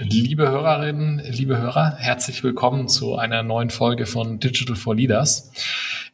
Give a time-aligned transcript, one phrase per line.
[0.00, 5.50] Liebe Hörerinnen, liebe Hörer, herzlich willkommen zu einer neuen Folge von Digital for Leaders.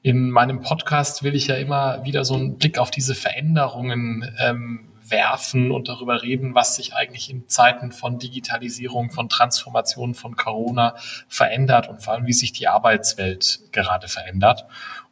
[0.01, 4.89] In meinem Podcast will ich ja immer wieder so einen Blick auf diese Veränderungen ähm,
[5.07, 10.95] werfen und darüber reden, was sich eigentlich in Zeiten von Digitalisierung, von Transformation, von Corona
[11.29, 14.65] verändert und vor allem, wie sich die Arbeitswelt gerade verändert.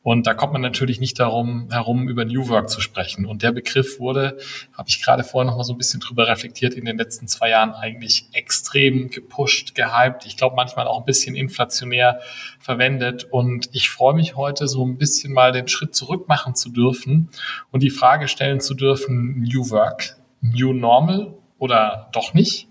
[0.02, 3.24] Und da kommt man natürlich nicht darum herum, über New Work zu sprechen.
[3.24, 4.37] Und der Begriff wurde,
[4.73, 7.51] habe ich gerade vorher noch mal so ein bisschen drüber reflektiert, in den letzten zwei
[7.51, 10.27] Jahren eigentlich extrem gepusht, gehypt.
[10.27, 12.20] Ich glaube, manchmal auch ein bisschen inflationär
[12.59, 13.29] verwendet.
[13.30, 17.30] Und ich freue mich heute so ein bisschen mal den Schritt zurück machen zu dürfen
[17.71, 22.66] und die Frage stellen zu dürfen, New Work, New Normal oder doch nicht?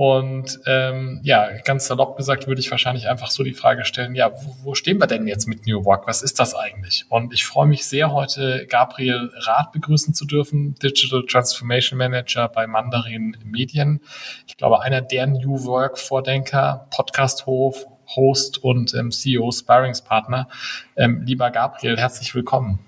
[0.00, 4.32] Und ähm, ja, ganz salopp gesagt würde ich wahrscheinlich einfach so die Frage stellen, ja,
[4.32, 6.06] wo, wo stehen wir denn jetzt mit New Work?
[6.06, 7.04] Was ist das eigentlich?
[7.10, 12.66] Und ich freue mich sehr, heute Gabriel Rath begrüßen zu dürfen, Digital Transformation Manager bei
[12.66, 14.00] Mandarin Medien.
[14.46, 17.84] Ich glaube, einer der New Work Vordenker, Podcast-Hof,
[18.16, 20.48] Host und ähm, CEO Sparringspartner.
[20.96, 22.78] Ähm, lieber Gabriel, herzlich willkommen.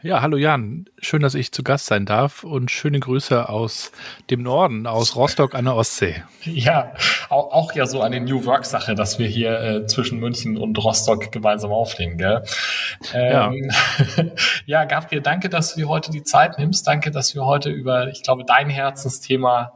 [0.00, 0.86] Ja, hallo Jan.
[1.00, 3.90] Schön, dass ich zu Gast sein darf und schöne Grüße aus
[4.30, 6.22] dem Norden, aus Rostock an der Ostsee.
[6.44, 6.94] Ja,
[7.30, 11.32] auch, auch ja so eine New Work-Sache, dass wir hier äh, zwischen München und Rostock
[11.32, 12.44] gemeinsam aufnehmen, gell?
[13.12, 13.70] Ähm,
[14.16, 14.24] ja.
[14.66, 16.86] ja, Gabriel, danke, dass du dir heute die Zeit nimmst.
[16.86, 19.72] Danke, dass wir heute über, ich glaube, dein Herzensthema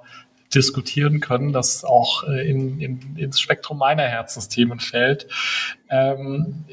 [0.54, 5.26] diskutieren können, das auch äh, in, in, ins Spektrum meiner Herzensthemen fällt.
[5.88, 6.64] Ähm,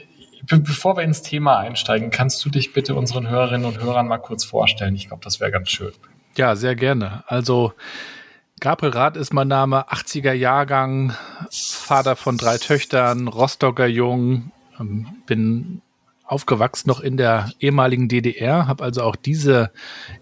[0.49, 4.43] bevor wir ins Thema einsteigen, kannst du dich bitte unseren Hörerinnen und Hörern mal kurz
[4.43, 4.95] vorstellen?
[4.95, 5.91] Ich glaube, das wäre ganz schön.
[6.35, 7.23] Ja, sehr gerne.
[7.27, 7.73] Also
[8.59, 11.13] Gabriel Rath ist mein Name, 80er Jahrgang,
[11.51, 15.81] Vater von drei Töchtern, Rostocker Jung, ähm, bin
[16.25, 19.71] aufgewachsen noch in der ehemaligen DDR, habe also auch diese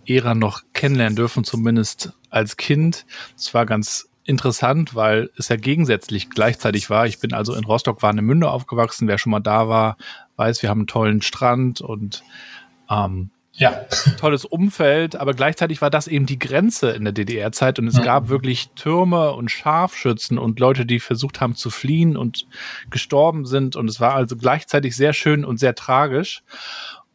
[0.05, 3.05] Ära noch kennenlernen dürfen, zumindest als Kind.
[3.35, 7.07] Es war ganz interessant, weil es ja gegensätzlich gleichzeitig war.
[7.07, 9.07] Ich bin also in Rostock-Warnemünde aufgewachsen.
[9.07, 9.97] Wer schon mal da war,
[10.35, 12.23] weiß, wir haben einen tollen Strand und
[12.89, 13.85] ähm, ja.
[14.19, 18.03] tolles Umfeld, aber gleichzeitig war das eben die Grenze in der DDR-Zeit und es mhm.
[18.03, 22.47] gab wirklich Türme und Scharfschützen und Leute, die versucht haben zu fliehen und
[22.89, 26.43] gestorben sind und es war also gleichzeitig sehr schön und sehr tragisch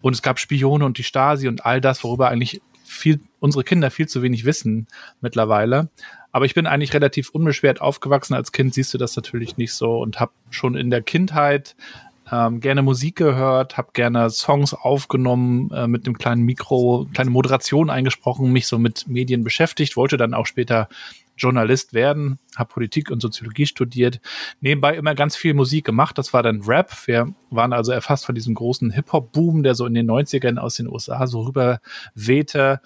[0.00, 3.90] und es gab Spione und die Stasi und all das, worüber eigentlich viel, unsere Kinder
[3.90, 4.88] viel zu wenig wissen
[5.20, 5.90] mittlerweile.
[6.32, 8.34] Aber ich bin eigentlich relativ unbeschwert aufgewachsen.
[8.34, 11.76] Als Kind siehst du das natürlich nicht so und habe schon in der Kindheit
[12.30, 17.90] ähm, gerne Musik gehört, habe gerne Songs aufgenommen, äh, mit einem kleinen Mikro, kleine Moderation
[17.90, 20.88] eingesprochen, mich so mit Medien beschäftigt, wollte dann auch später
[21.36, 24.20] Journalist werden, habe Politik und Soziologie studiert,
[24.60, 26.16] nebenbei immer ganz viel Musik gemacht.
[26.16, 26.90] Das war dann Rap.
[27.06, 30.88] Wir waren also erfasst von diesem großen Hip-Hop-Boom, der so in den 90ern aus den
[30.88, 31.80] USA so rüber
[32.14, 32.80] wehte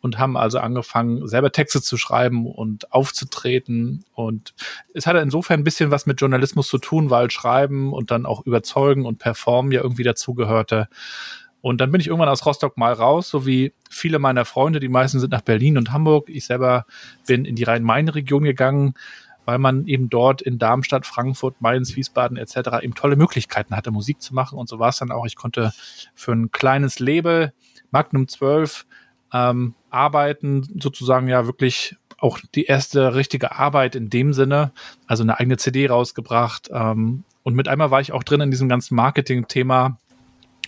[0.00, 4.04] und haben also angefangen, selber Texte zu schreiben und aufzutreten.
[4.14, 4.54] Und
[4.94, 8.46] es hatte insofern ein bisschen was mit Journalismus zu tun, weil Schreiben und dann auch
[8.46, 10.88] Überzeugen und Performen ja irgendwie dazugehörte.
[11.60, 14.88] Und dann bin ich irgendwann aus Rostock mal raus, so wie viele meiner Freunde, die
[14.88, 16.28] meisten sind nach Berlin und Hamburg.
[16.28, 16.86] Ich selber
[17.26, 18.94] bin in die Rhein-Main-Region gegangen,
[19.44, 22.82] weil man eben dort in Darmstadt, Frankfurt, Mainz, Wiesbaden etc.
[22.82, 24.58] eben tolle Möglichkeiten hatte, Musik zu machen.
[24.58, 25.26] Und so war es dann auch.
[25.26, 25.72] Ich konnte
[26.14, 27.52] für ein kleines Label,
[27.90, 28.86] Magnum 12,
[29.32, 34.72] ähm, arbeiten, sozusagen ja wirklich auch die erste richtige Arbeit in dem Sinne,
[35.06, 36.68] also eine eigene CD rausgebracht.
[36.72, 39.98] Ähm, und mit einmal war ich auch drin in diesem ganzen Marketing-Thema.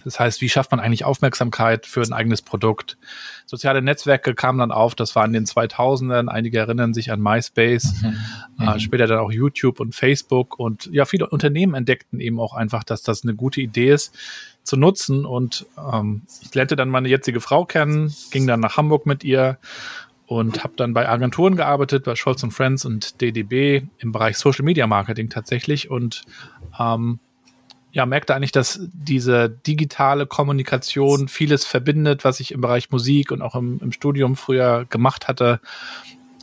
[0.05, 2.97] Das heißt, wie schafft man eigentlich Aufmerksamkeit für ein eigenes Produkt?
[3.45, 6.29] Soziale Netzwerke kamen dann auf, das war in den 2000ern.
[6.29, 8.03] Einige erinnern sich an MySpace,
[8.57, 8.69] mhm.
[8.69, 10.59] äh, später dann auch YouTube und Facebook.
[10.59, 14.17] Und ja, viele Unternehmen entdeckten eben auch einfach, dass das eine gute Idee ist,
[14.71, 15.27] zu nutzen.
[15.27, 19.59] Und ähm, ich lernte dann meine jetzige Frau kennen, ging dann nach Hamburg mit ihr
[20.27, 24.87] und habe dann bei Agenturen gearbeitet, bei Scholz Friends und DDB im Bereich Social Media
[24.87, 26.23] Marketing tatsächlich und
[26.79, 27.19] ähm,
[27.93, 33.43] ja, merkte eigentlich, dass diese digitale Kommunikation vieles verbindet, was ich im Bereich Musik und
[33.43, 35.61] auch im, im Studium früher gemacht hatte.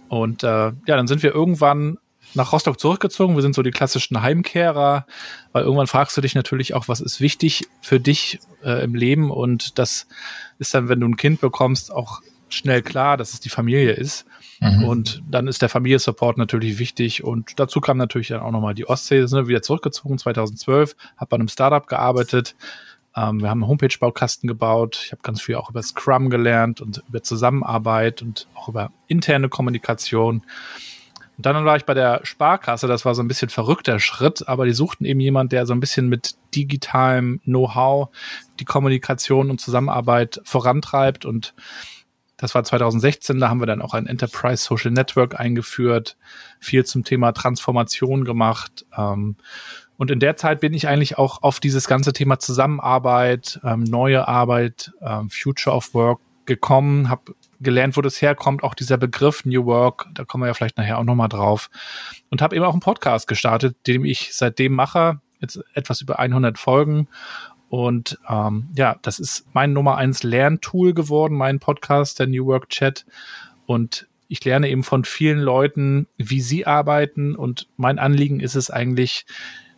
[0.09, 1.97] Und äh, ja, dann sind wir irgendwann
[2.33, 3.35] nach Rostock zurückgezogen.
[3.35, 5.05] Wir sind so die klassischen Heimkehrer,
[5.51, 9.31] weil irgendwann fragst du dich natürlich auch, was ist wichtig für dich äh, im Leben
[9.31, 10.07] und das
[10.59, 14.25] ist dann, wenn du ein Kind bekommst, auch schnell klar, dass es die Familie ist.
[14.59, 14.83] Mhm.
[14.85, 17.23] Und dann ist der Familiensupport natürlich wichtig.
[17.23, 21.29] Und dazu kam natürlich dann auch nochmal die Ostsee, sind wir wieder zurückgezogen 2012, habe
[21.29, 22.55] bei einem Startup gearbeitet.
[23.15, 25.01] Ähm, wir haben einen Homepage-Baukasten gebaut.
[25.05, 29.49] Ich habe ganz viel auch über Scrum gelernt und über Zusammenarbeit und auch über interne
[29.49, 30.43] Kommunikation.
[31.37, 34.65] Und dann war ich bei der Sparkasse, das war so ein bisschen verrückter Schritt, aber
[34.65, 38.09] die suchten eben jemand, der so ein bisschen mit digitalem Know-how
[38.59, 41.53] die Kommunikation und Zusammenarbeit vorantreibt und
[42.37, 46.17] das war 2016, da haben wir dann auch ein Enterprise Social Network eingeführt,
[46.59, 48.85] viel zum Thema Transformation gemacht.
[48.95, 49.37] Ähm,
[49.97, 54.27] und in der Zeit bin ich eigentlich auch auf dieses ganze Thema Zusammenarbeit, ähm, neue
[54.27, 59.65] Arbeit, ähm, Future of Work gekommen, habe gelernt, wo das herkommt, auch dieser Begriff New
[59.65, 61.69] Work, da kommen wir ja vielleicht nachher auch nochmal drauf.
[62.29, 66.57] Und habe eben auch einen Podcast gestartet, den ich seitdem mache, jetzt etwas über 100
[66.57, 67.07] Folgen
[67.69, 72.69] und ähm, ja, das ist mein Nummer eins Lerntool geworden, mein Podcast, der New Work
[72.69, 73.05] Chat.
[73.65, 77.35] Und ich lerne eben von vielen Leuten, wie sie arbeiten.
[77.35, 79.25] Und mein Anliegen ist es eigentlich,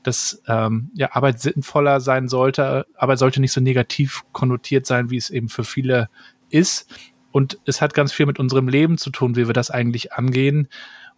[0.03, 2.85] dass ähm, ja, Arbeit sinnvoller sein sollte.
[2.95, 6.09] Arbeit sollte nicht so negativ konnotiert sein, wie es eben für viele
[6.49, 6.93] ist.
[7.31, 10.67] Und es hat ganz viel mit unserem Leben zu tun, wie wir das eigentlich angehen.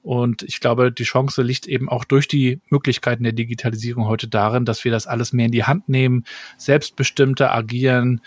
[0.03, 4.65] Und ich glaube, die Chance liegt eben auch durch die Möglichkeiten der Digitalisierung heute darin,
[4.65, 6.25] dass wir das alles mehr in die Hand nehmen,
[6.57, 8.21] selbstbestimmter agieren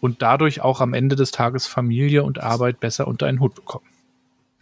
[0.00, 3.86] und dadurch auch am Ende des Tages Familie und Arbeit besser unter einen Hut bekommen.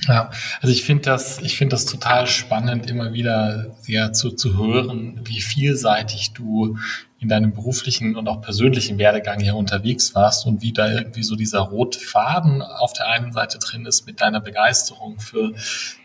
[0.06, 0.30] Ja,
[0.60, 5.20] also ich finde das, ich finde das total spannend, immer wieder ja, zu, zu hören,
[5.24, 6.78] wie vielseitig du
[7.20, 11.34] in deinem beruflichen und auch persönlichen Werdegang hier unterwegs warst und wie da irgendwie so
[11.34, 15.52] dieser rote Faden auf der einen Seite drin ist mit deiner Begeisterung für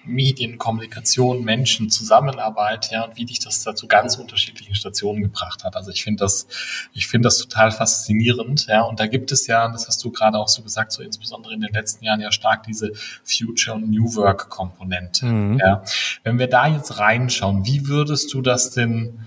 [0.06, 5.76] Medien, Kommunikation, Menschen, Zusammenarbeit, ja, und wie dich das dazu ganz unterschiedlichen Stationen gebracht hat.
[5.76, 6.48] Also ich finde das,
[6.94, 10.40] ich finde das total faszinierend, ja, und da gibt es ja, das hast du gerade
[10.40, 12.92] auch so gesagt, so insbesondere in den letzten Jahren ja stark diese
[13.24, 15.60] Future und New Work Komponente, mhm.
[15.60, 15.84] ja.
[16.24, 19.20] Wenn wir da jetzt reinschauen, wie würdest du das denn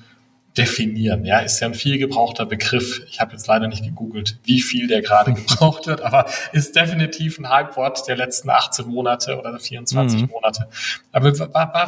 [0.56, 1.24] definieren.
[1.24, 3.02] Ja, ist ja ein viel gebrauchter Begriff.
[3.08, 7.38] Ich habe jetzt leider nicht gegoogelt, wie viel der gerade gebraucht wird, aber ist definitiv
[7.38, 10.28] ein Hypewort der letzten 18 Monate oder 24 mhm.
[10.28, 10.68] Monate.
[11.12, 11.32] Aber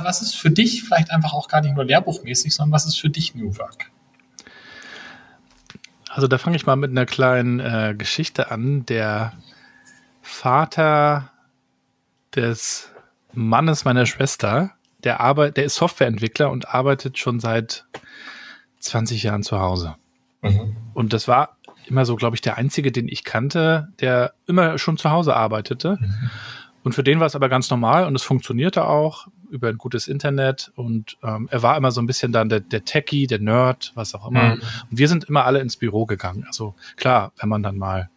[0.04, 3.10] was ist für dich vielleicht einfach auch gar nicht nur lehrbuchmäßig, sondern was ist für
[3.10, 3.90] dich New Work?
[6.10, 8.84] Also da fange ich mal mit einer kleinen äh, Geschichte an.
[8.86, 9.34] Der
[10.20, 11.30] Vater
[12.34, 12.90] des
[13.32, 14.72] Mannes meiner Schwester,
[15.04, 17.84] der arbeitet, der ist Softwareentwickler und arbeitet schon seit
[18.80, 19.96] 20 Jahren zu Hause.
[20.42, 20.76] Mhm.
[20.94, 24.96] Und das war immer so, glaube ich, der einzige, den ich kannte, der immer schon
[24.96, 25.98] zu Hause arbeitete.
[26.00, 26.30] Mhm.
[26.84, 30.08] Und für den war es aber ganz normal und es funktionierte auch über ein gutes
[30.08, 33.92] Internet und ähm, er war immer so ein bisschen dann der, der Techie, der Nerd,
[33.94, 34.56] was auch immer.
[34.56, 34.62] Mhm.
[34.90, 36.44] Und wir sind immer alle ins Büro gegangen.
[36.46, 38.10] Also klar, wenn man dann mal,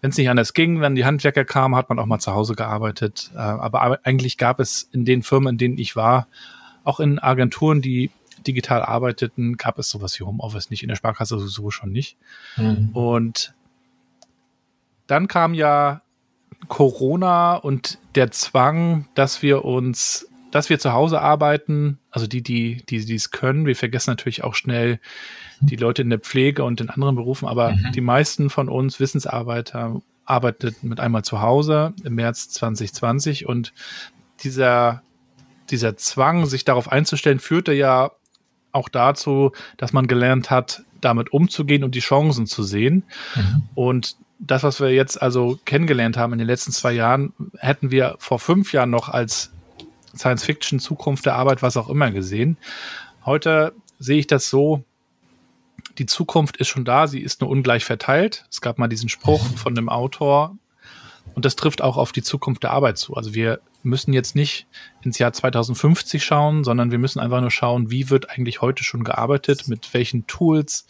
[0.00, 2.54] wenn es nicht anders ging, wenn die Handwerker kamen, hat man auch mal zu Hause
[2.54, 3.30] gearbeitet.
[3.34, 6.28] Äh, aber eigentlich gab es in den Firmen, in denen ich war,
[6.84, 8.10] auch in Agenturen, die
[8.46, 12.16] digital arbeiteten, gab es sowas wie Homeoffice nicht, in der Sparkasse sowieso schon nicht.
[12.56, 12.90] Mhm.
[12.92, 13.54] Und
[15.06, 16.02] dann kam ja
[16.68, 22.82] Corona und der Zwang, dass wir uns, dass wir zu Hause arbeiten, also die, die,
[22.88, 25.00] die, die es können, wir vergessen natürlich auch schnell
[25.60, 27.92] die Leute in der Pflege und in anderen Berufen, aber mhm.
[27.92, 33.72] die meisten von uns Wissensarbeiter arbeiteten mit einmal zu Hause im März 2020 und
[34.40, 35.02] dieser,
[35.70, 38.12] dieser Zwang, sich darauf einzustellen, führte ja
[38.72, 43.04] auch dazu, dass man gelernt hat, damit umzugehen und die Chancen zu sehen.
[43.34, 43.62] Mhm.
[43.74, 48.16] Und das, was wir jetzt also kennengelernt haben in den letzten zwei Jahren, hätten wir
[48.18, 49.52] vor fünf Jahren noch als
[50.16, 52.56] Science Fiction, Zukunft der Arbeit, was auch immer gesehen.
[53.24, 54.84] Heute sehe ich das so,
[55.98, 58.46] die Zukunft ist schon da, sie ist nur ungleich verteilt.
[58.50, 59.56] Es gab mal diesen Spruch mhm.
[59.56, 60.56] von dem Autor,
[61.34, 63.14] und das trifft auch auf die Zukunft der Arbeit zu.
[63.14, 64.66] Also wir müssen jetzt nicht
[65.02, 69.02] ins Jahr 2050 schauen, sondern wir müssen einfach nur schauen, wie wird eigentlich heute schon
[69.02, 70.86] gearbeitet, mit welchen Tools,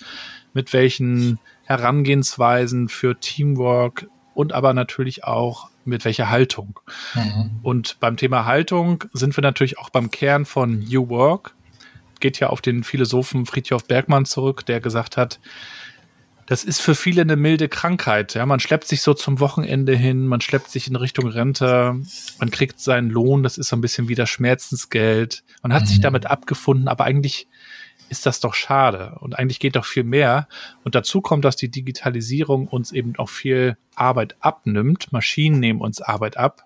[0.52, 6.78] mit welchen Herangehensweisen für Teamwork und aber natürlich auch mit welcher Haltung.
[7.14, 7.60] Mhm.
[7.62, 11.54] Und beim Thema Haltung sind wir natürlich auch beim Kern von New Work.
[12.20, 15.40] Geht ja auf den Philosophen Friedhof Bergmann zurück, der gesagt hat,
[16.48, 18.32] das ist für viele eine milde Krankheit.
[18.32, 22.00] Ja, man schleppt sich so zum Wochenende hin, man schleppt sich in Richtung Rente,
[22.38, 25.44] man kriegt seinen Lohn, das ist so ein bisschen wie das Schmerzensgeld.
[25.62, 25.86] Man hat mhm.
[25.86, 27.48] sich damit abgefunden, aber eigentlich
[28.08, 30.48] ist das doch schade und eigentlich geht doch viel mehr.
[30.84, 35.12] Und dazu kommt, dass die Digitalisierung uns eben auch viel Arbeit abnimmt.
[35.12, 36.64] Maschinen nehmen uns Arbeit ab.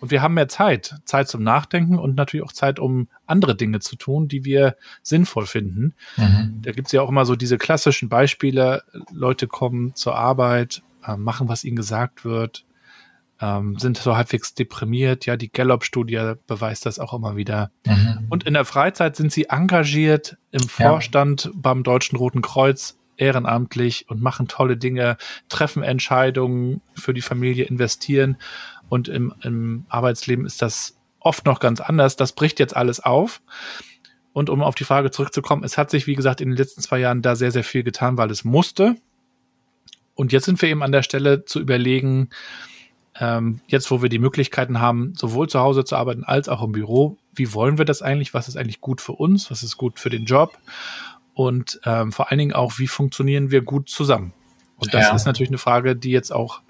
[0.00, 0.94] Und wir haben mehr Zeit.
[1.04, 5.46] Zeit zum Nachdenken und natürlich auch Zeit, um andere Dinge zu tun, die wir sinnvoll
[5.46, 5.94] finden.
[6.16, 6.60] Mhm.
[6.62, 8.82] Da gibt es ja auch immer so diese klassischen Beispiele.
[9.12, 12.64] Leute kommen zur Arbeit, äh, machen, was ihnen gesagt wird,
[13.40, 15.26] ähm, sind so halbwegs deprimiert.
[15.26, 17.70] Ja, die Gallup-Studie beweist das auch immer wieder.
[17.86, 18.26] Mhm.
[18.28, 21.50] Und in der Freizeit sind sie engagiert im Vorstand ja.
[21.54, 25.16] beim Deutschen Roten Kreuz ehrenamtlich und machen tolle Dinge,
[25.48, 28.36] treffen Entscheidungen für die Familie, investieren.
[28.88, 32.16] Und im, im Arbeitsleben ist das oft noch ganz anders.
[32.16, 33.42] Das bricht jetzt alles auf.
[34.32, 36.98] Und um auf die Frage zurückzukommen, es hat sich, wie gesagt, in den letzten zwei
[36.98, 38.96] Jahren da sehr, sehr viel getan, weil es musste.
[40.14, 42.28] Und jetzt sind wir eben an der Stelle zu überlegen,
[43.18, 46.72] ähm, jetzt wo wir die Möglichkeiten haben, sowohl zu Hause zu arbeiten als auch im
[46.72, 48.34] Büro, wie wollen wir das eigentlich?
[48.34, 49.50] Was ist eigentlich gut für uns?
[49.50, 50.58] Was ist gut für den Job?
[51.36, 54.32] Und ähm, vor allen Dingen auch, wie funktionieren wir gut zusammen?
[54.78, 55.14] Und das ja.
[55.14, 56.62] ist natürlich eine Frage, die jetzt auch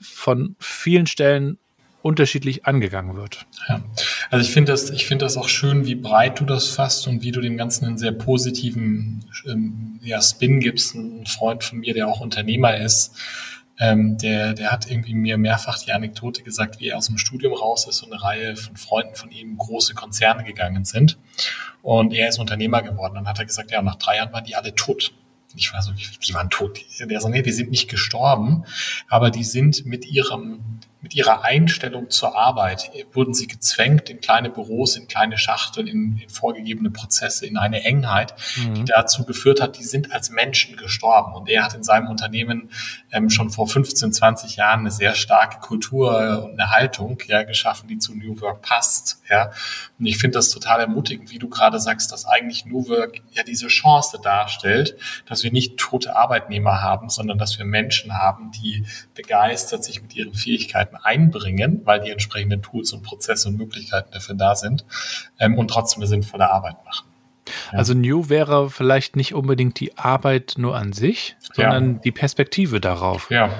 [0.00, 1.58] von vielen Stellen
[2.00, 3.44] unterschiedlich angegangen wird.
[3.68, 3.82] Ja,
[4.30, 7.22] also ich finde das, ich finde das auch schön, wie breit du das fasst und
[7.24, 10.94] wie du dem Ganzen einen sehr positiven ähm, ja, Spin gibst.
[10.94, 13.14] Ein Freund von mir, der auch Unternehmer ist,
[13.78, 17.52] ähm, der, der hat irgendwie mir mehrfach die Anekdote gesagt, wie er aus dem Studium
[17.52, 21.18] raus ist und eine Reihe von Freunden von ihm große Konzerne gegangen sind.
[21.82, 23.14] Und er ist Unternehmer geworden.
[23.14, 25.12] Dann hat er gesagt, ja, nach drei Jahren waren die alle tot.
[25.54, 26.80] Ich war so, die waren tot.
[27.00, 28.64] Der so, nee, die sind nicht gestorben,
[29.08, 34.50] aber die sind mit ihrem mit ihrer Einstellung zur Arbeit wurden sie gezwängt in kleine
[34.50, 38.74] Büros, in kleine Schachteln, in, in vorgegebene Prozesse, in eine Engheit, mhm.
[38.74, 41.32] die dazu geführt hat, die sind als Menschen gestorben.
[41.34, 42.70] Und er hat in seinem Unternehmen
[43.12, 47.86] ähm, schon vor 15, 20 Jahren eine sehr starke Kultur und eine Haltung ja, geschaffen,
[47.86, 49.22] die zu New Work passt.
[49.30, 49.52] Ja.
[50.00, 53.44] Und ich finde das total ermutigend, wie du gerade sagst, dass eigentlich New Work ja
[53.44, 58.84] diese Chance darstellt, dass wir nicht tote Arbeitnehmer haben, sondern dass wir Menschen haben, die
[59.14, 64.34] begeistert sich mit ihren Fähigkeiten einbringen, weil die entsprechenden Tools und Prozesse und Möglichkeiten dafür
[64.34, 64.84] da sind
[65.38, 67.08] ähm, und trotzdem eine sinnvolle Arbeit machen.
[67.72, 67.78] Ja.
[67.78, 72.00] Also New wäre vielleicht nicht unbedingt die Arbeit nur an sich, sondern ja.
[72.00, 73.30] die Perspektive darauf.
[73.30, 73.50] Ja.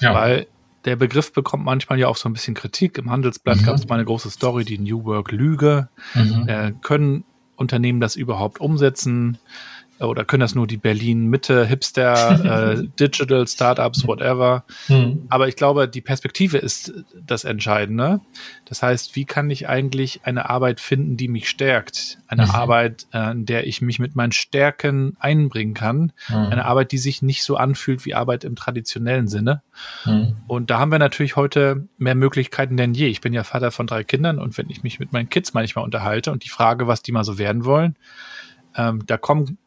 [0.00, 0.14] ja.
[0.14, 0.46] Weil
[0.84, 2.98] der Begriff bekommt manchmal ja auch so ein bisschen Kritik.
[2.98, 3.64] Im Handelsblatt mhm.
[3.64, 5.88] gab es mal eine große Story, die New Work Lüge.
[6.14, 6.48] Mhm.
[6.48, 7.24] Äh, können
[7.56, 9.38] Unternehmen das überhaupt umsetzen?
[9.98, 14.64] Oder können das nur die Berlin-Mitte, Hipster, äh, Digital, Startups, whatever.
[14.86, 15.26] Hm.
[15.28, 18.20] Aber ich glaube, die Perspektive ist das Entscheidende.
[18.66, 22.18] Das heißt, wie kann ich eigentlich eine Arbeit finden, die mich stärkt?
[22.28, 22.50] Eine mhm.
[22.50, 26.12] Arbeit, äh, in der ich mich mit meinen Stärken einbringen kann.
[26.28, 26.34] Mhm.
[26.34, 29.62] Eine Arbeit, die sich nicht so anfühlt wie Arbeit im traditionellen Sinne.
[30.04, 30.36] Mhm.
[30.46, 33.06] Und da haben wir natürlich heute mehr Möglichkeiten denn je.
[33.06, 35.84] Ich bin ja Vater von drei Kindern und wenn ich mich mit meinen Kids manchmal
[35.84, 37.96] unterhalte und die Frage, was die mal so werden wollen,
[38.76, 39.58] ähm, da kommen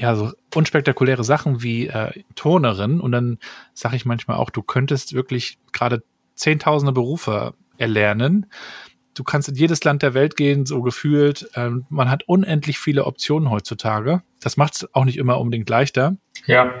[0.00, 3.38] ja, so unspektakuläre Sachen wie äh, Turnerin und dann
[3.74, 6.02] sage ich manchmal auch, du könntest wirklich gerade
[6.34, 8.46] zehntausende Berufe erlernen.
[9.12, 11.50] Du kannst in jedes Land der Welt gehen, so gefühlt.
[11.54, 14.22] Ähm, man hat unendlich viele Optionen heutzutage.
[14.40, 16.16] Das macht es auch nicht immer unbedingt leichter.
[16.46, 16.72] Ja.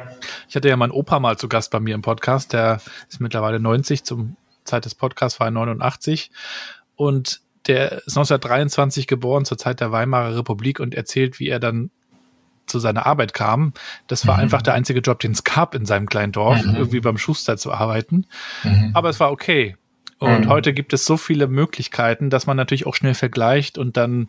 [0.48, 2.54] Ich hatte ja meinen Opa mal zu Gast bei mir im Podcast.
[2.54, 4.02] Der ist mittlerweile 90.
[4.02, 6.30] Zum Zeit des Podcasts war er 89.
[6.96, 11.90] Und der ist 1923 geboren, zur Zeit der Weimarer Republik und erzählt, wie er dann
[12.70, 13.72] zu seiner Arbeit kam.
[14.06, 14.44] Das war mhm.
[14.44, 16.76] einfach der einzige Job, den es gab in seinem kleinen Dorf, mhm.
[16.76, 18.26] irgendwie beim Schuster zu arbeiten.
[18.64, 18.90] Mhm.
[18.94, 19.76] Aber es war okay.
[20.18, 20.48] Und mhm.
[20.48, 24.28] heute gibt es so viele Möglichkeiten, dass man natürlich auch schnell vergleicht und dann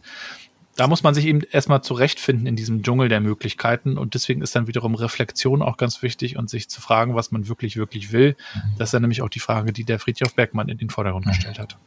[0.78, 4.56] da muss man sich eben erstmal zurechtfinden in diesem Dschungel der Möglichkeiten und deswegen ist
[4.56, 8.38] dann wiederum Reflexion auch ganz wichtig und sich zu fragen, was man wirklich, wirklich will.
[8.56, 8.62] Mhm.
[8.78, 11.32] Das ist dann nämlich auch die Frage, die der Friedhof Bergmann in den Vordergrund mhm.
[11.32, 11.78] gestellt hat.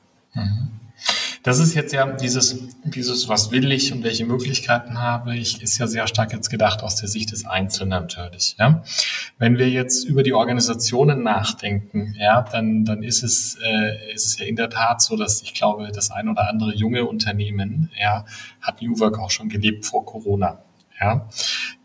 [1.44, 5.76] Das ist jetzt ja dieses, dieses, was will ich und welche Möglichkeiten habe ich, ist
[5.76, 8.56] ja sehr stark jetzt gedacht aus der Sicht des Einzelnen natürlich.
[8.58, 8.82] Ja?
[9.36, 14.38] Wenn wir jetzt über die Organisationen nachdenken, ja, dann, dann ist es, äh, ist es
[14.38, 18.24] ja in der Tat so, dass ich glaube, das ein oder andere junge Unternehmen, ja,
[18.62, 20.62] hat New Work auch schon gelebt vor Corona.
[21.04, 21.28] Ja?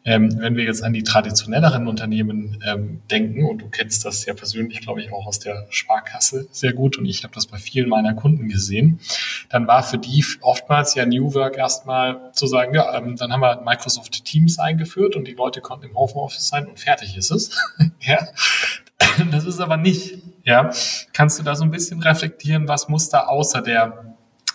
[0.06, 4.34] Ähm, wenn wir jetzt an die traditionelleren Unternehmen ähm, denken, und du kennst das ja
[4.34, 7.90] persönlich, glaube ich, auch aus der Sparkasse sehr gut, und ich habe das bei vielen
[7.90, 9.02] meiner Kunden gesehen,
[9.50, 13.42] dann war für die oftmals ja New Work erstmal zu sagen, ja, ähm, dann haben
[13.42, 17.52] wir Microsoft Teams eingeführt und die Leute konnten im Homeoffice sein und fertig ist es.
[18.00, 18.26] ja.
[19.32, 20.18] Das ist aber nicht.
[20.44, 20.72] Ja.
[21.14, 24.09] Kannst du da so ein bisschen reflektieren, was muss da außer der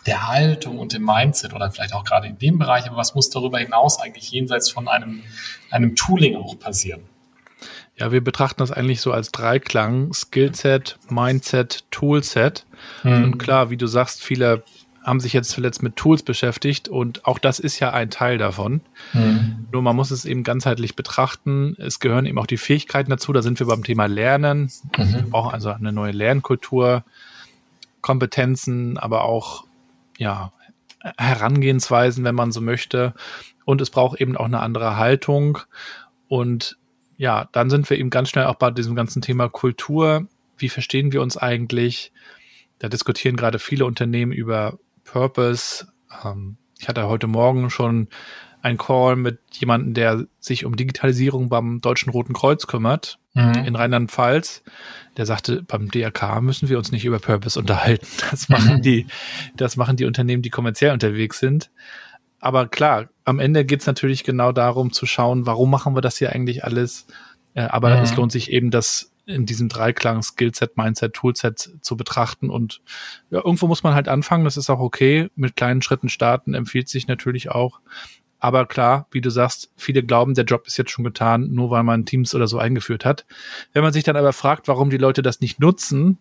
[0.07, 3.31] der Haltung und dem Mindset oder vielleicht auch gerade in dem Bereich, aber was muss
[3.31, 5.23] darüber hinaus eigentlich jenseits von einem,
[5.71, 7.03] einem Tooling auch passieren?
[7.97, 12.67] Ja, wir betrachten das eigentlich so als Dreiklang, Skillset, Mindset, Toolset.
[13.03, 13.25] Hm.
[13.25, 14.65] Und klar, wie du sagst, viele
[15.05, 18.81] haben sich jetzt zuletzt mit Tools beschäftigt und auch das ist ja ein Teil davon.
[19.13, 19.67] Hm.
[19.71, 21.77] Nur man muss es eben ganzheitlich betrachten.
[21.79, 23.33] Es gehören eben auch die Fähigkeiten dazu.
[23.33, 24.73] Da sind wir beim Thema Lernen.
[24.97, 25.15] Mhm.
[25.15, 27.05] Wir brauchen also eine neue Lernkultur,
[28.01, 29.65] Kompetenzen, aber auch
[30.19, 30.53] ja,
[31.19, 33.15] Herangehensweisen, wenn man so möchte.
[33.65, 35.59] Und es braucht eben auch eine andere Haltung.
[36.29, 36.79] Und
[37.17, 40.27] ja, dann sind wir eben ganz schnell auch bei diesem ganzen Thema Kultur.
[40.57, 42.13] Wie verstehen wir uns eigentlich?
[42.79, 45.87] da diskutieren gerade viele Unternehmen über Purpose.
[46.25, 48.09] Ähm, ich hatte heute Morgen schon
[48.65, 53.65] einen Call mit jemandem, der sich um Digitalisierung beim Deutschen Roten Kreuz kümmert mhm.
[53.67, 54.63] in Rheinland-Pfalz.
[55.19, 58.07] Der sagte, beim DRK müssen wir uns nicht über Purpose unterhalten.
[58.31, 59.07] Das machen die,
[59.57, 61.71] das machen die Unternehmen, die kommerziell unterwegs sind.
[62.41, 66.17] Aber klar, am Ende geht es natürlich genau darum zu schauen, warum machen wir das
[66.17, 67.07] hier eigentlich alles?
[67.53, 68.03] Äh, aber mhm.
[68.03, 72.51] es lohnt sich eben, das in diesem Dreiklang Skillset, Mindset, Toolset zu betrachten.
[72.51, 72.81] Und
[73.31, 74.45] ja, irgendwo muss man halt anfangen.
[74.45, 75.29] Das ist auch okay.
[75.35, 77.81] Mit kleinen Schritten starten empfiehlt sich natürlich auch.
[78.45, 81.83] Aber klar, wie du sagst, viele glauben, der Job ist jetzt schon getan, nur weil
[81.83, 83.25] man Teams oder so eingeführt hat.
[83.73, 86.19] Wenn man sich dann aber fragt, warum die Leute das nicht nutzen,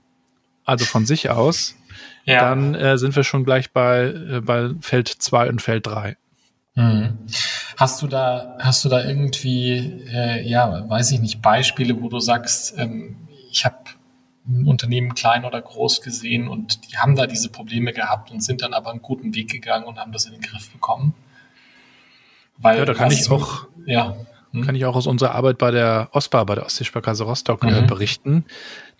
[0.64, 1.76] also von sich aus,
[2.24, 2.40] ja.
[2.40, 6.16] dann äh, sind wir schon gleich bei, äh, bei Feld 2 und Feld 3.
[6.76, 7.18] Mhm.
[7.76, 12.22] Hast du da, hast du da irgendwie, äh, ja, weiß ich nicht, Beispiele, wo du
[12.22, 13.18] sagst, ähm,
[13.52, 13.80] ich habe
[14.48, 18.62] ein Unternehmen klein oder groß gesehen und die haben da diese Probleme gehabt und sind
[18.62, 21.14] dann aber einen guten Weg gegangen und haben das in den Griff bekommen?
[22.58, 24.16] Weil, ja, da kann ich auch, ja,
[24.52, 24.66] hm?
[24.66, 27.88] kann ich auch aus unserer Arbeit bei der OSPA, bei der Ostseesparkasse Rostock äh, mhm.
[27.88, 28.46] berichten,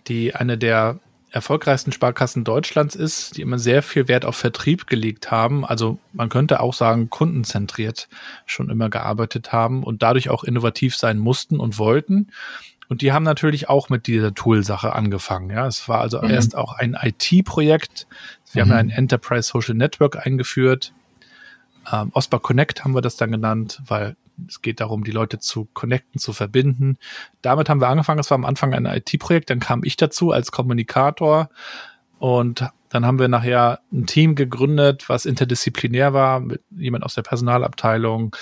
[0.06, 1.00] die eine der
[1.34, 5.64] erfolgreichsten Sparkassen Deutschlands ist, die immer sehr viel Wert auf Vertrieb gelegt haben.
[5.64, 8.08] Also man könnte auch sagen, kundenzentriert
[8.46, 12.28] schon immer gearbeitet haben und dadurch auch innovativ sein mussten und wollten.
[12.88, 15.50] Und die haben natürlich auch mit dieser Tool-Sache angefangen.
[15.50, 16.30] Ja, es war also mhm.
[16.30, 18.06] erst auch ein IT-Projekt.
[18.52, 18.70] Wir mhm.
[18.70, 20.92] haben ein Enterprise Social Network eingeführt.
[21.92, 24.16] Ähm, OSPA Connect haben wir das dann genannt, weil
[24.48, 26.98] es geht darum, die Leute zu connecten, zu verbinden.
[27.42, 28.18] Damit haben wir angefangen.
[28.18, 31.50] Es war am Anfang ein IT-Projekt, dann kam ich dazu als Kommunikator
[32.18, 37.22] und dann haben wir nachher ein Team gegründet, was interdisziplinär war, mit jemand aus der
[37.22, 38.36] Personalabteilung.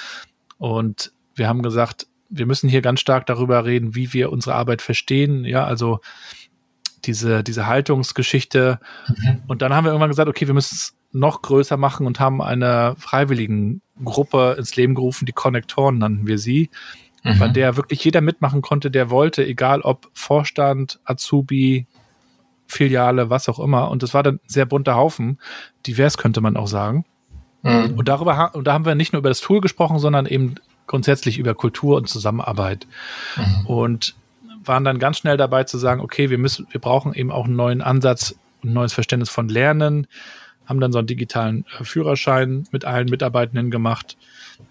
[0.59, 4.83] Und wir haben gesagt, wir müssen hier ganz stark darüber reden, wie wir unsere Arbeit
[4.83, 5.45] verstehen.
[5.45, 6.01] Ja, also
[7.05, 8.79] diese, diese Haltungsgeschichte.
[9.09, 9.43] Mhm.
[9.49, 12.41] Und dann haben wir irgendwann gesagt, okay, wir müssen es noch größer machen und haben
[12.41, 16.71] eine freiwilligen Gruppe ins Leben gerufen, die Konnektoren nannten wir sie,
[17.23, 17.39] mhm.
[17.39, 21.87] bei der wirklich jeder mitmachen konnte, der wollte, egal ob Vorstand, Azubi,
[22.67, 23.91] Filiale, was auch immer.
[23.91, 25.39] Und das war dann ein sehr bunter Haufen,
[25.87, 27.05] divers könnte man auch sagen.
[27.63, 27.95] Mhm.
[27.97, 31.39] Und darüber und da haben wir nicht nur über das Tool gesprochen, sondern eben grundsätzlich
[31.39, 32.87] über Kultur und Zusammenarbeit.
[33.37, 33.67] Mhm.
[33.67, 34.15] Und
[34.65, 37.57] waren dann ganz schnell dabei zu sagen, okay, wir müssen, wir brauchen eben auch einen
[37.57, 40.07] neuen Ansatz, ein neues Verständnis von Lernen
[40.67, 44.17] haben dann so einen digitalen äh, Führerschein mit allen Mitarbeitenden gemacht,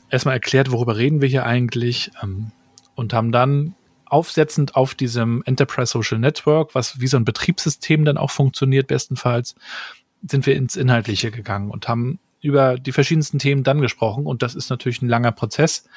[0.10, 2.52] erstmal erklärt, worüber reden wir hier eigentlich ähm,
[2.96, 3.76] und haben dann
[4.06, 9.56] aufsetzend auf diesem Enterprise Social Network, was wie so ein Betriebssystem dann auch funktioniert bestenfalls,
[10.28, 14.26] sind wir ins Inhaltliche gegangen und haben über die verschiedensten Themen dann gesprochen.
[14.26, 15.88] Und das ist natürlich ein langer Prozess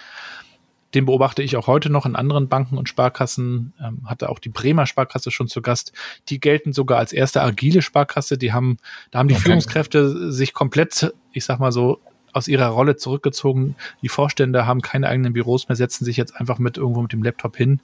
[0.94, 3.72] den beobachte ich auch heute noch in anderen Banken und Sparkassen.
[3.80, 5.92] Ähm, hatte auch die Bremer Sparkasse schon zu Gast.
[6.28, 8.38] Die gelten sogar als erste agile Sparkasse.
[8.38, 8.78] Die haben,
[9.11, 9.44] da haben die okay.
[9.44, 12.00] Führungskräfte sich komplett, ich sag mal so,
[12.33, 13.76] aus ihrer Rolle zurückgezogen.
[14.02, 17.22] Die Vorstände haben keine eigenen Büros mehr, setzen sich jetzt einfach mit irgendwo mit dem
[17.22, 17.80] Laptop hin.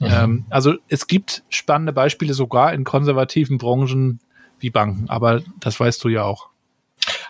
[0.00, 0.06] Mhm.
[0.10, 4.20] Ähm, also es gibt spannende Beispiele sogar in konservativen Branchen
[4.58, 6.48] wie Banken, aber das weißt du ja auch.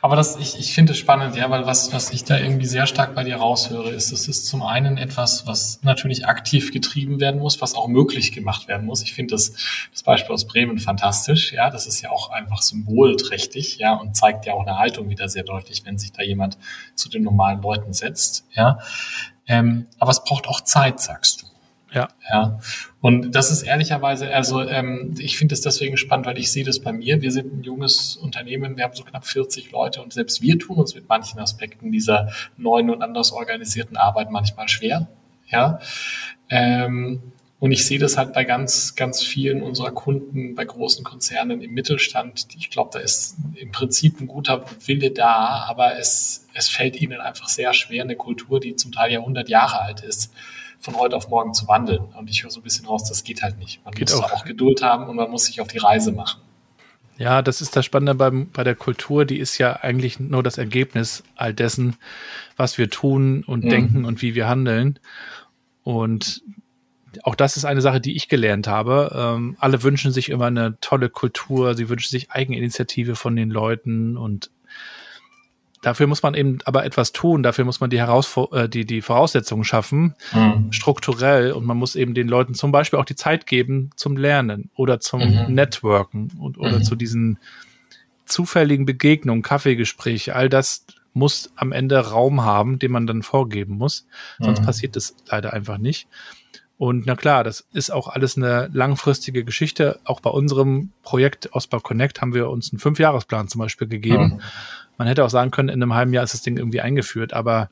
[0.05, 2.87] Aber das, ich, ich finde es spannend, ja, weil was, was ich da irgendwie sehr
[2.87, 7.41] stark bei dir raushöre, ist, es ist zum einen etwas, was natürlich aktiv getrieben werden
[7.41, 9.01] muss, was auch möglich gemacht werden muss.
[9.01, 9.55] Ich finde das,
[9.93, 14.45] das Beispiel aus Bremen fantastisch, ja, das ist ja auch einfach symbolträchtig, ja, und zeigt
[14.45, 16.59] ja auch eine Haltung wieder sehr deutlich, wenn sich da jemand
[16.95, 18.81] zu den normalen Leuten setzt, ja.
[19.47, 21.47] Ähm, aber es braucht auch Zeit, sagst du.
[21.95, 22.09] Ja.
[22.31, 22.59] Ja.
[23.01, 26.81] Und das ist ehrlicherweise, also ähm, ich finde es deswegen spannend, weil ich sehe das
[26.81, 27.23] bei mir.
[27.23, 30.79] Wir sind ein junges Unternehmen, wir haben so knapp 40 Leute und selbst wir tun
[30.79, 35.07] uns mit manchen Aspekten dieser neuen und anders organisierten Arbeit manchmal schwer.
[35.49, 35.79] Ja.
[36.51, 37.23] Ähm,
[37.65, 41.73] und ich sehe das halt bei ganz, ganz vielen unserer Kunden, bei großen Konzernen im
[41.73, 42.49] Mittelstand.
[42.59, 47.23] Ich glaube, da ist im Prinzip ein guter Wille da, aber es, es fällt ihnen
[47.23, 50.31] einfach sehr schwer, eine Kultur, die zum Teil ja 100 Jahre alt ist,
[50.79, 52.03] von heute auf morgen zu wandeln.
[52.19, 53.83] Und ich höre so ein bisschen raus, das geht halt nicht.
[53.83, 54.31] Man geht muss auch.
[54.31, 56.43] auch Geduld haben und man muss sich auf die Reise machen.
[57.17, 59.25] Ja, das ist das Spannende beim, bei der Kultur.
[59.25, 61.97] Die ist ja eigentlich nur das Ergebnis all dessen,
[62.59, 63.71] was wir tun und mhm.
[63.71, 64.99] denken und wie wir handeln.
[65.83, 66.43] Und
[67.23, 69.13] auch das ist eine Sache, die ich gelernt habe.
[69.15, 71.75] Ähm, alle wünschen sich immer eine tolle Kultur.
[71.75, 74.51] Sie wünschen sich Eigeninitiative von den Leuten und
[75.85, 79.03] Dafür muss man eben aber etwas tun, dafür muss man die, Herausfor äh, die, die
[79.03, 80.73] Voraussetzungen schaffen, mhm.
[80.73, 84.71] strukturell, und man muss eben den Leuten zum Beispiel auch die Zeit geben zum Lernen
[84.77, 85.53] oder zum mhm.
[85.53, 86.85] Networken und, oder mhm.
[86.85, 87.39] zu diesen
[88.25, 94.07] zufälligen Begegnungen, Kaffeegespräche, all das muss am Ende Raum haben, den man dann vorgeben muss.
[94.39, 94.65] Sonst mhm.
[94.65, 96.09] passiert es leider einfach nicht.
[96.77, 100.01] Und na klar, das ist auch alles eine langfristige Geschichte.
[100.05, 104.25] Auch bei unserem Projekt Ostbau Connect haben wir uns einen Fünfjahresplan zum Beispiel gegeben.
[104.25, 104.41] Mhm.
[104.99, 107.71] Man hätte auch sagen können, in einem halben Jahr ist das Ding irgendwie eingeführt, aber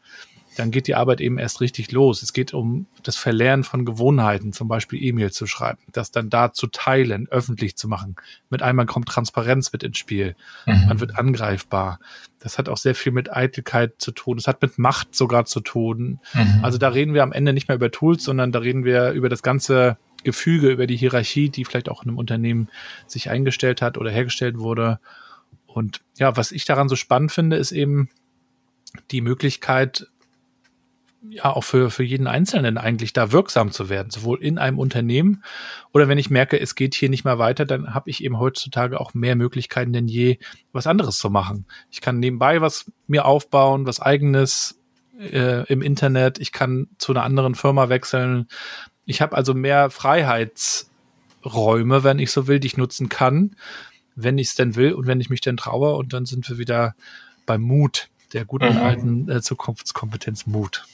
[0.57, 2.23] dann geht die Arbeit eben erst richtig los.
[2.23, 6.53] Es geht um das Verlernen von Gewohnheiten, zum Beispiel E-Mail zu schreiben, das dann da
[6.53, 8.17] zu teilen, öffentlich zu machen.
[8.51, 10.37] Mit einmal kommt Transparenz mit ins Spiel.
[10.67, 10.87] Mhm.
[10.88, 12.01] Man wird angreifbar.
[12.38, 14.37] Das hat auch sehr viel mit Eitelkeit zu tun.
[14.37, 16.21] Das hat mit Macht sogar zu tun.
[16.35, 16.61] Mhm.
[16.62, 19.29] Also da reden wir am Ende nicht mehr über Tools, sondern da reden wir über
[19.29, 22.69] das ganze Gefüge, über die Hierarchie, die vielleicht auch in einem Unternehmen
[23.07, 25.01] sich eingestellt hat oder hergestellt wurde.
[25.67, 28.11] Und ja, was ich daran so spannend finde, ist eben
[29.11, 30.09] die Möglichkeit,
[31.29, 35.45] ja auch für, für jeden Einzelnen eigentlich da wirksam zu werden, sowohl in einem Unternehmen
[35.93, 39.01] oder wenn ich merke, es geht hier nicht mehr weiter, dann habe ich eben heutzutage
[39.01, 40.39] auch mehr Möglichkeiten denn je,
[40.73, 41.67] was anderes zu machen.
[41.91, 44.81] Ich kann nebenbei was mir aufbauen, was eigenes
[45.19, 48.49] äh, im Internet, ich kann zu einer anderen Firma wechseln.
[49.05, 53.57] Ich habe also mehr Freiheitsräume, wenn ich so will, die ich nutzen kann,
[54.15, 55.95] wenn ich es denn will und wenn ich mich denn traue.
[55.95, 56.95] Und dann sind wir wieder
[57.47, 58.83] beim Mut, der guten mhm.
[58.83, 60.85] alten äh, Zukunftskompetenz Mut.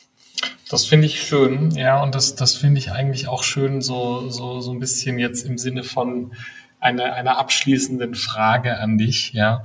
[0.71, 4.61] Das finde ich schön, ja, und das, das finde ich eigentlich auch schön, so, so,
[4.61, 6.33] so ein bisschen jetzt im Sinne von
[6.81, 9.63] einer, einer abschließenden Frage an dich, ja,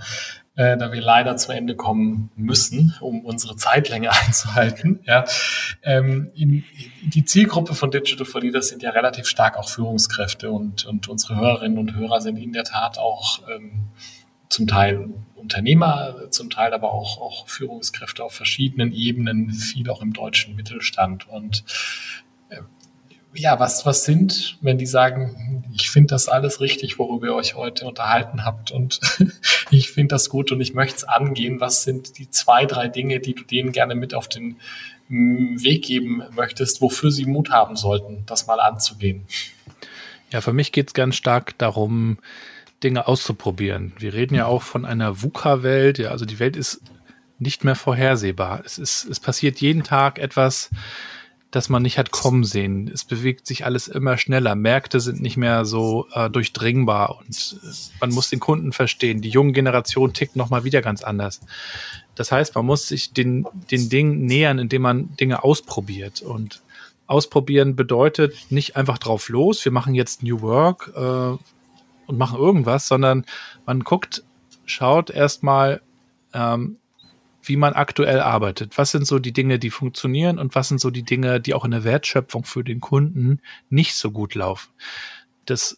[0.55, 5.25] äh, da wir leider zum Ende kommen müssen, um unsere Zeitlänge einzuhalten, ja.
[5.81, 6.63] Ähm, in,
[7.03, 11.36] die Zielgruppe von Digital for Leaders sind ja relativ stark auch Führungskräfte und, und unsere
[11.36, 13.89] Hörerinnen und Hörer sind in der Tat auch ähm,
[14.53, 20.13] zum Teil Unternehmer, zum Teil aber auch, auch Führungskräfte auf verschiedenen Ebenen, viel auch im
[20.13, 21.27] deutschen Mittelstand.
[21.27, 21.65] Und
[22.49, 22.61] äh,
[23.33, 27.55] ja, was, was sind, wenn die sagen, ich finde das alles richtig, worüber ihr euch
[27.55, 29.01] heute unterhalten habt und
[29.71, 31.59] ich finde das gut und ich möchte es angehen.
[31.59, 34.57] Was sind die zwei, drei Dinge, die du denen gerne mit auf den
[35.09, 39.25] mm, Weg geben möchtest, wofür sie Mut haben sollten, das mal anzugehen?
[40.31, 42.17] Ja, für mich geht es ganz stark darum,
[42.83, 43.93] Dinge auszuprobieren.
[43.97, 45.99] Wir reden ja auch von einer VUCA-Welt.
[45.99, 46.81] Ja, also die Welt ist
[47.39, 48.61] nicht mehr vorhersehbar.
[48.65, 50.69] Es ist, es passiert jeden Tag etwas,
[51.51, 52.89] das man nicht hat kommen sehen.
[52.91, 54.55] Es bewegt sich alles immer schneller.
[54.55, 57.67] Märkte sind nicht mehr so äh, durchdringbar und äh,
[58.01, 59.21] man muss den Kunden verstehen.
[59.21, 61.41] Die junge Generation tickt nochmal wieder ganz anders.
[62.15, 66.21] Das heißt, man muss sich den, den Dingen nähern, indem man Dinge ausprobiert.
[66.21, 66.61] Und
[67.05, 69.63] ausprobieren bedeutet nicht einfach drauf los.
[69.63, 70.91] Wir machen jetzt New Work.
[70.95, 71.37] Äh,
[72.07, 73.25] und machen irgendwas, sondern
[73.65, 74.23] man guckt,
[74.65, 75.81] schaut erstmal,
[76.33, 76.77] ähm,
[77.41, 78.77] wie man aktuell arbeitet.
[78.77, 81.65] Was sind so die Dinge, die funktionieren und was sind so die Dinge, die auch
[81.65, 84.71] in der Wertschöpfung für den Kunden nicht so gut laufen.
[85.45, 85.75] Das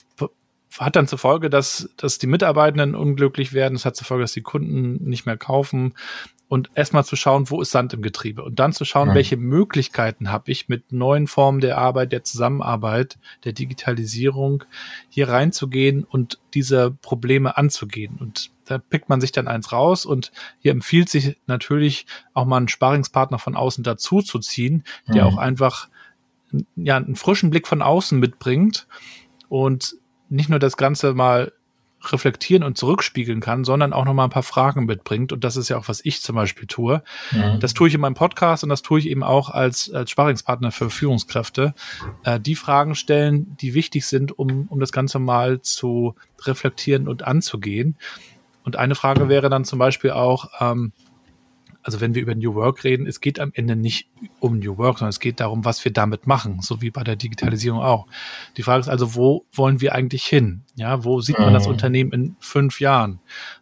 [0.79, 3.75] hat dann zur Folge, dass, dass die Mitarbeitenden unglücklich werden.
[3.75, 5.93] Es hat zur Folge, dass die Kunden nicht mehr kaufen
[6.47, 9.15] und erstmal zu schauen, wo ist Sand im Getriebe und dann zu schauen, mhm.
[9.15, 14.63] welche Möglichkeiten habe ich mit neuen Formen der Arbeit, der Zusammenarbeit, der Digitalisierung
[15.09, 18.17] hier reinzugehen und diese Probleme anzugehen.
[18.19, 22.57] Und da pickt man sich dann eins raus und hier empfiehlt sich natürlich auch mal
[22.57, 25.29] einen Sparingspartner von außen dazu zu ziehen, der mhm.
[25.29, 25.89] auch einfach
[26.75, 28.87] ja, einen frischen Blick von außen mitbringt
[29.49, 29.95] und
[30.29, 31.51] nicht nur das Ganze mal
[32.11, 35.31] reflektieren und zurückspiegeln kann, sondern auch noch mal ein paar Fragen mitbringt.
[35.31, 37.03] Und das ist ja auch, was ich zum Beispiel tue.
[37.31, 37.59] Mhm.
[37.59, 40.71] Das tue ich in meinem Podcast und das tue ich eben auch als, als Sparingspartner
[40.71, 41.73] für Führungskräfte.
[42.23, 47.23] Äh, die Fragen stellen, die wichtig sind, um, um das Ganze mal zu reflektieren und
[47.23, 47.97] anzugehen.
[48.63, 50.91] Und eine Frage wäre dann zum Beispiel auch, ähm,
[51.85, 54.97] also wenn wir über New Work reden, es geht am Ende nicht um New Work,
[54.97, 58.07] sondern es geht darum, was wir damit machen, so wie bei der Digitalisierung auch.
[58.57, 60.63] Die Frage ist also, wo wollen wir eigentlich hin?
[60.75, 61.73] Ja, wo sieht man das mhm.
[61.73, 63.19] Unternehmen in fünf Jahren?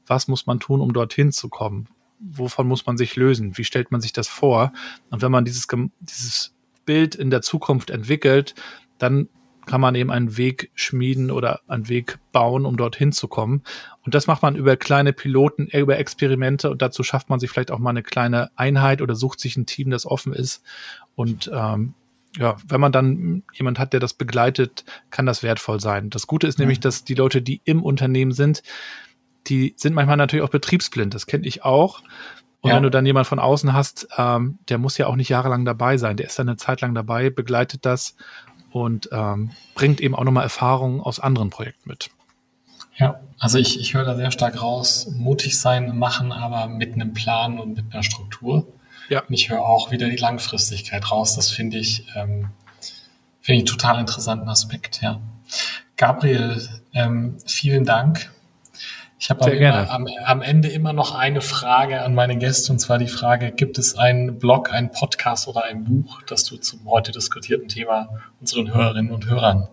[0.08, 1.90] Was muss man tun, um dorthin zu kommen?
[2.20, 3.58] Wovon muss man sich lösen?
[3.58, 4.72] Wie stellt man sich das vor?
[5.10, 5.68] Und wenn man dieses,
[6.00, 6.54] dieses
[6.86, 8.56] Bild in der Zukunft entwickelt,
[9.00, 9.28] dann
[9.66, 13.64] kann man eben einen Weg schmieden oder einen Weg bauen, um dorthin zu kommen.
[14.06, 17.72] Und das macht man über kleine Piloten, über Experimente und dazu schafft man sich vielleicht
[17.72, 20.64] auch mal eine kleine Einheit oder sucht sich ein Team, das offen ist.
[21.16, 21.94] Und ähm,
[22.38, 26.10] ja, wenn man dann jemand hat, der das begleitet, kann das wertvoll sein.
[26.10, 28.64] Das Gute ist nämlich, dass die Leute, die im Unternehmen sind,
[29.48, 31.14] die sind manchmal natürlich auch betriebsblind.
[31.14, 32.02] Das kenne ich auch.
[32.62, 32.78] Und ja.
[32.78, 35.98] wenn du dann jemand von außen hast, ähm, der muss ja auch nicht jahrelang dabei
[35.98, 36.16] sein.
[36.16, 38.16] Der ist dann eine Zeit lang dabei, begleitet das
[38.74, 42.10] und ähm, bringt eben auch nochmal Erfahrungen aus anderen Projekten mit.
[42.96, 47.14] Ja, also ich, ich höre da sehr stark raus, mutig sein, machen, aber mit einem
[47.14, 48.68] Plan und mit einer Struktur.
[49.10, 49.22] Ja.
[49.22, 51.36] Und ich höre auch wieder die Langfristigkeit raus.
[51.36, 52.50] Das finde ich, ähm,
[53.42, 55.22] finde ich einen total interessanten Aspekt, ja.
[55.96, 58.33] Gabriel, ähm, vielen Dank
[59.24, 63.08] Ich habe am, am, Ende immer noch eine Frage an meine Gäste und zwar die
[63.08, 67.70] Frage, gibt es einen Blog, einen Podcast oder ein Buch, das du zum heute diskutierten
[67.70, 68.10] Thema
[68.42, 69.70] unseren Hörerinnen und Hörern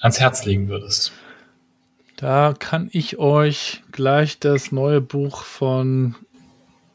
[0.00, 1.10] ans Herz legen würdest?
[2.14, 6.14] Da kann ich euch gleich das neue Buch von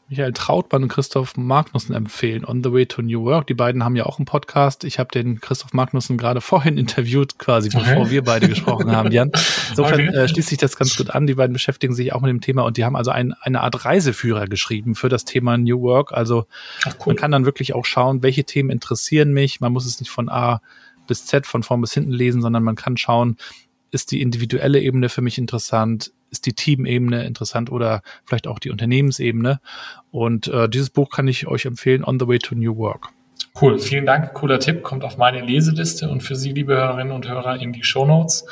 [0.08, 3.46] Michael Trautmann und Christoph Magnussen empfehlen, On the Way to New Work.
[3.46, 4.84] Die beiden haben ja auch einen Podcast.
[4.84, 7.84] Ich habe den Christoph Magnussen gerade vorhin interviewt, quasi okay.
[7.86, 9.30] bevor wir beide gesprochen haben, Jan.
[9.68, 10.16] Insofern okay.
[10.16, 11.26] äh, schließt sich das ganz gut an.
[11.26, 13.84] Die beiden beschäftigen sich auch mit dem Thema und die haben also ein, eine Art
[13.84, 16.12] Reiseführer geschrieben für das Thema New Work.
[16.12, 16.46] Also
[16.86, 17.08] Ach, cool.
[17.08, 19.60] man kann dann wirklich auch schauen, welche Themen interessieren mich.
[19.60, 20.62] Man muss es nicht von A
[21.06, 23.36] bis Z, von vorn bis hinten lesen, sondern man kann schauen,
[23.90, 26.12] ist die individuelle Ebene für mich interessant?
[26.30, 29.60] Ist die Teamebene interessant oder vielleicht auch die Unternehmensebene.
[30.10, 33.08] Und äh, dieses Buch kann ich euch empfehlen, On the Way to New Work.
[33.60, 37.28] Cool, vielen Dank, cooler Tipp, kommt auf meine Leseliste und für Sie, liebe Hörerinnen und
[37.28, 38.46] Hörer, in die Show Notes.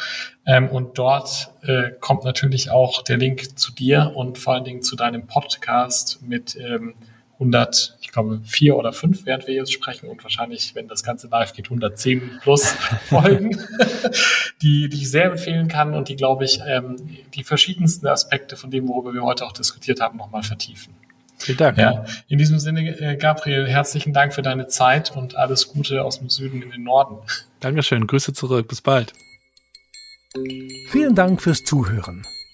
[0.47, 4.83] Ähm, und dort äh, kommt natürlich auch der Link zu dir und vor allen Dingen
[4.83, 6.95] zu deinem Podcast mit ähm,
[7.39, 11.29] 100, ich glaube, vier oder fünf, während wir jetzt sprechen und wahrscheinlich, wenn das Ganze
[11.29, 12.67] live geht, 110 plus
[13.09, 13.51] Folgen,
[14.63, 16.97] die, die ich sehr empfehlen kann und die, glaube ich, ähm,
[17.35, 20.95] die verschiedensten Aspekte von dem, worüber wir heute auch diskutiert haben, nochmal vertiefen.
[21.39, 21.77] Vielen Dank.
[21.77, 26.19] Ja, in diesem Sinne, äh, Gabriel, herzlichen Dank für deine Zeit und alles Gute aus
[26.19, 27.19] dem Süden in den Norden.
[27.61, 29.13] Dankeschön, Grüße zurück, bis bald.
[30.89, 32.25] Vielen Dank fürs Zuhören.